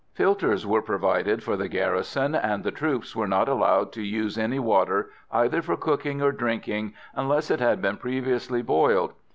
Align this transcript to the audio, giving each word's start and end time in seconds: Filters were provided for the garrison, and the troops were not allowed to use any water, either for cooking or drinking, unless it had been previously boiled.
Filters 0.15 0.65
were 0.65 0.81
provided 0.81 1.43
for 1.43 1.55
the 1.55 1.67
garrison, 1.69 2.33
and 2.33 2.63
the 2.63 2.71
troops 2.71 3.15
were 3.15 3.27
not 3.27 3.47
allowed 3.47 3.91
to 3.91 4.01
use 4.01 4.35
any 4.35 4.57
water, 4.57 5.11
either 5.31 5.61
for 5.61 5.77
cooking 5.77 6.23
or 6.23 6.31
drinking, 6.31 6.95
unless 7.13 7.51
it 7.51 7.59
had 7.59 7.83
been 7.83 7.97
previously 7.97 8.63
boiled. 8.63 9.13